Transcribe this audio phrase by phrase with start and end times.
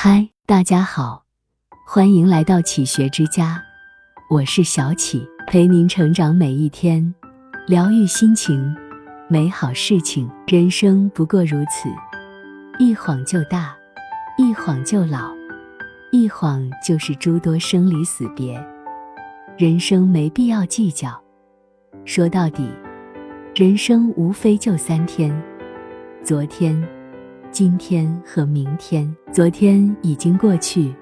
[0.00, 1.24] 嗨，大家好，
[1.84, 3.60] 欢迎来到启学之家，
[4.30, 7.12] 我是小启，陪您成长每一天，
[7.66, 8.72] 疗愈心情，
[9.28, 10.30] 美好事情。
[10.46, 11.88] 人生不过如此，
[12.78, 13.76] 一晃就大，
[14.38, 15.32] 一晃就老，
[16.12, 18.64] 一晃就是诸多生离死别。
[19.56, 21.20] 人生没必要计较，
[22.04, 22.70] 说到底，
[23.52, 25.36] 人生无非就三天，
[26.22, 26.80] 昨天。
[27.50, 30.94] 今天和明天，昨天已经过去，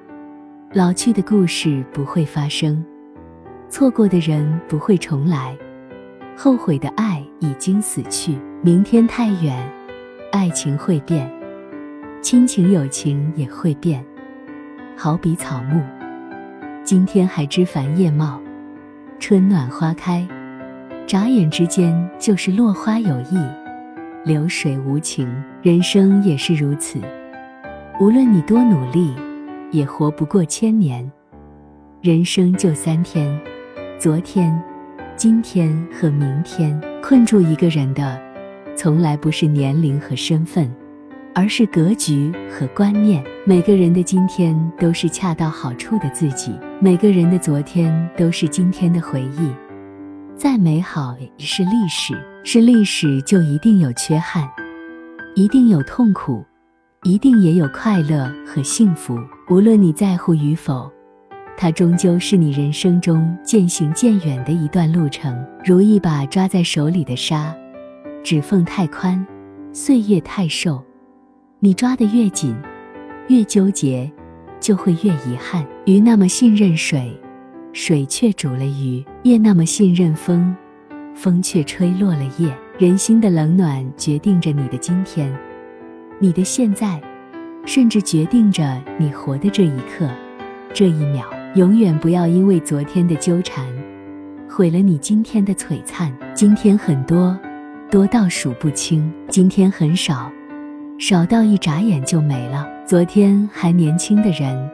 [0.72, 2.82] 老去的故事不会发生，
[3.68, 5.56] 错过的人不会重来，
[6.36, 8.38] 后悔的爱已经死去。
[8.62, 9.68] 明天太远，
[10.30, 11.30] 爱情会变，
[12.22, 14.02] 亲情友情也会变。
[14.96, 15.82] 好比草木，
[16.84, 18.40] 今天还枝繁叶茂，
[19.18, 20.26] 春暖花开，
[21.06, 23.65] 眨眼之间就是落花有意。
[24.26, 26.98] 流水无情，人生也是如此。
[28.00, 29.14] 无论你多努力，
[29.70, 31.08] 也活不过千年。
[32.02, 33.40] 人生就三天，
[34.00, 34.60] 昨天、
[35.14, 36.76] 今天和明天。
[37.00, 38.20] 困住一个人的，
[38.74, 40.68] 从来不是年龄和身份，
[41.32, 43.22] 而是格局和观念。
[43.44, 49.65] 每个人的今天都是恰到好处的自己，每个人的昨天都是今天的回忆。
[50.36, 54.46] 再美好也是历史，是历史就一定有缺憾，
[55.34, 56.44] 一定有痛苦，
[57.04, 59.18] 一定也有快乐和幸福。
[59.48, 60.92] 无论你在乎与否，
[61.56, 65.42] 它终究是你人生中渐行渐远的一段路程。
[65.64, 67.56] 如一把抓在手里的沙，
[68.22, 69.26] 指缝太宽，
[69.72, 70.84] 岁月太瘦，
[71.60, 72.54] 你抓得越紧，
[73.28, 74.12] 越纠结，
[74.60, 75.66] 就会越遗憾。
[75.86, 77.18] 鱼那么信任水。
[77.72, 80.54] 水却煮了鱼，叶那么信任风，
[81.12, 82.56] 风却吹落了叶。
[82.78, 85.36] 人心的冷暖决定着你的今天，
[86.20, 87.00] 你的现在，
[87.64, 90.08] 甚至决定着你活的这一刻、
[90.72, 91.24] 这一秒。
[91.56, 93.66] 永远不要因为昨天的纠缠，
[94.48, 96.16] 毁了你今天的璀璨。
[96.32, 97.36] 今天很多，
[97.90, 100.30] 多到数不清；今天很少，
[101.00, 102.64] 少到一眨眼就没了。
[102.86, 104.70] 昨天还年轻的人，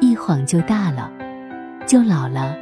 [0.00, 1.12] 一晃就大了。
[1.86, 2.56] 就老了，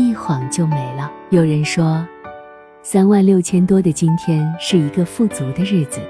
[0.00, 1.12] 一晃就没了。
[1.28, 2.02] 有人说，
[2.82, 6.00] 三万六千多的今天是一个富足的日子，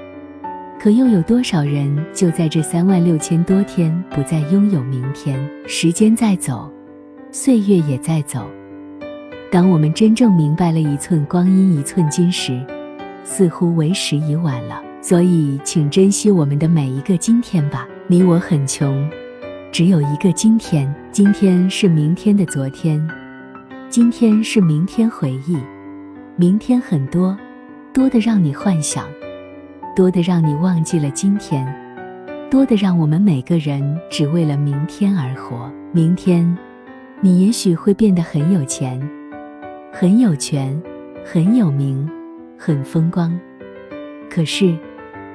[0.79, 5.37] 可又有多少人就在这三万六千多天不再拥有明天？
[5.67, 6.71] 时间在走，
[7.31, 8.47] 岁月也在走。
[9.51, 12.65] 当我们真正明白了一寸光阴一寸金时，
[13.25, 14.81] 似乎为时已晚了。
[15.01, 17.85] 所以，请珍惜我们的每一个今天吧。
[18.07, 19.09] 你我很穷。
[19.71, 23.05] 只有一个今天，今天是明天的昨天，
[23.91, 25.57] 今天是明天回忆，
[26.37, 27.37] 明天很多，
[27.93, 29.05] 多的让你幻想，
[29.93, 31.67] 多的让你忘记了今天，
[32.49, 35.69] 多的让我们每个人只为了明天而活。
[35.91, 36.57] 明天，
[37.19, 38.97] 你也许会变得很有钱，
[39.91, 40.81] 很有权，
[41.25, 42.09] 很有名，
[42.57, 43.37] 很风光。
[44.29, 44.73] 可是，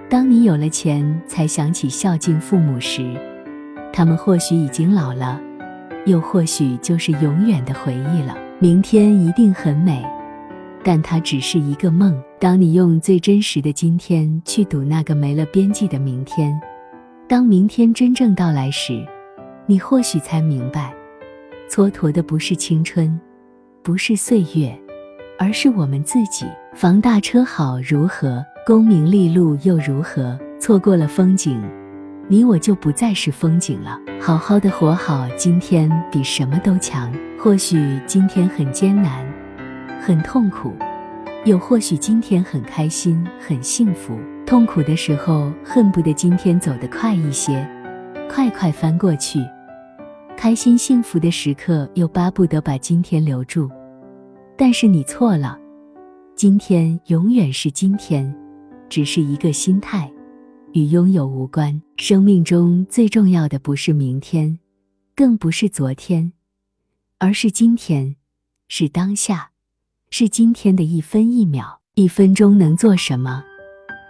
[0.09, 3.21] 当你有了钱，才想起孝敬父母时，
[3.93, 5.39] 他们或许已经老了，
[6.07, 8.35] 又或许就是永远的回忆了。
[8.59, 10.03] 明天一定很美，
[10.83, 12.19] 但它只是一个梦。
[12.39, 16.59] 当你用最真实的今天去赌那个没了边际的明天，
[17.29, 19.07] 当明天真正到来时，
[19.67, 20.95] 你或许才明白，
[21.69, 23.21] 蹉跎的不是青春，
[23.83, 24.75] 不是岁月，
[25.39, 26.47] 而是我们自己。
[26.75, 28.43] 房大车好如何？
[28.67, 30.39] 功名利禄又如何？
[30.59, 31.63] 错过了风景。
[32.29, 37.13] 你我就不再是风景了，好好的活好今天比什么都强。
[37.39, 39.25] 或许今天很艰难，
[40.01, 40.75] 很痛苦，
[41.45, 44.19] 又或许今天很开心，很幸福。
[44.45, 47.65] 痛苦的时候恨不得今天走得快一些，
[48.29, 49.39] 快快翻过去；
[50.37, 53.71] 开心幸福的时刻又巴不得把今天留住。
[54.57, 55.57] 但是你错了，
[56.35, 58.35] 今天永远是今天，
[58.89, 60.11] 只是一个心态。
[60.77, 61.81] 与拥有无关。
[61.97, 64.59] 生命中最重要的不是明天，
[65.15, 66.35] 更不是昨天，
[67.19, 68.15] 而是今天，
[68.69, 69.53] 是当下，
[70.11, 71.81] 是今天的一分一秒。
[71.95, 73.43] 一分钟能做什么？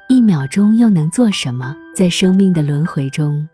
[0.08, 1.72] 一秒钟又能做什么？
[1.94, 3.48] 在生命的轮回中，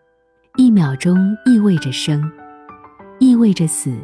[0.57, 1.15] 一秒钟
[1.45, 2.19] 意味着生，
[3.19, 3.95] 意味着死，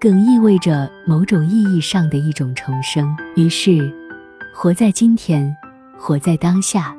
[0.00, 3.16] 更意味着某种意义上的一种重生。
[3.36, 3.88] 于是，
[4.52, 5.56] 活在今天，
[5.96, 6.92] 活在当下。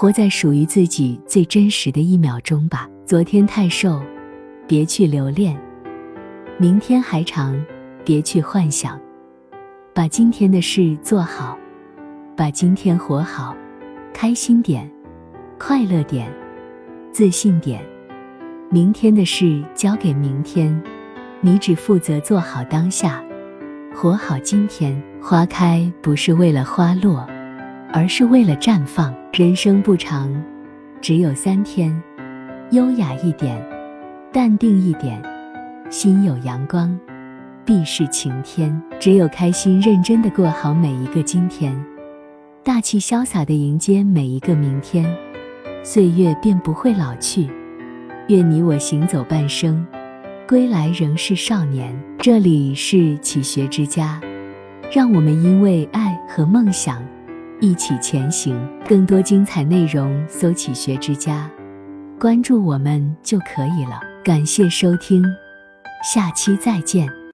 [0.00, 2.88] 活在属于自己最真实的一秒钟吧。
[3.04, 4.00] 昨天太瘦，
[4.64, 5.56] 别去留恋；
[6.56, 7.60] 明天还长，
[8.04, 8.96] 别去幻想。
[9.92, 11.58] 把今天的事做好，
[12.36, 13.56] 把今天活好，
[14.14, 14.88] 开心点，
[15.58, 16.32] 快乐点，
[17.10, 17.84] 自信点，
[18.70, 20.80] 明天的事交给明天，
[21.40, 23.20] 你只负责做好当下，
[23.92, 24.96] 活好今天。
[25.20, 27.26] 花开不是为了花落，
[27.92, 29.14] 而是为了绽放。
[29.32, 30.30] 人生不长，
[31.00, 31.94] 只有三天，
[32.70, 33.64] 优雅一点，
[34.32, 35.22] 淡定一点，
[35.90, 36.98] 心有阳光，
[37.64, 38.82] 必是晴天。
[38.98, 41.78] 只有开心认真的过好每一个今天，
[42.64, 45.06] 大气潇洒的迎接每一个明天，
[45.84, 47.48] 岁月便不会老去。
[48.28, 49.86] 愿你我行走半生，
[50.48, 51.96] 归来仍是少年。
[52.18, 54.20] 这里是启学之家，
[54.92, 57.00] 让我们因为爱和梦想
[57.60, 58.58] 一起前行。
[58.88, 61.50] 更多精彩内容，搜“起学之家”，
[62.18, 64.00] 关注我们就可以了。
[64.24, 65.24] 感谢收听，
[66.14, 67.17] 下期再见。